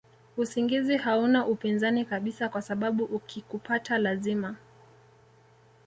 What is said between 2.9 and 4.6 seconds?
ukikupata lazima